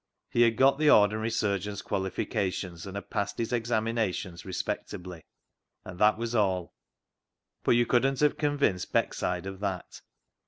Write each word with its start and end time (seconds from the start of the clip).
He 0.31 0.41
had 0.41 0.57
got 0.57 0.79
the 0.79 0.89
ordinary 0.89 1.29
VAULTING 1.29 1.45
AMBITION 1.51 1.75
261 1.77 1.77
surgeon's 1.77 1.81
qualifications, 2.83 2.87
and 2.87 2.97
had 2.97 3.09
passed 3.11 3.37
his 3.37 3.53
examinations 3.53 4.45
respectably; 4.45 5.23
and 5.85 5.99
that 5.99 6.17
was 6.17 6.33
all. 6.33 6.73
But 7.63 7.73
you 7.75 7.85
couldn't 7.85 8.19
have 8.21 8.35
convinced 8.35 8.91
Beckside 8.93 9.45
of 9.45 9.59
that. 9.59 10.01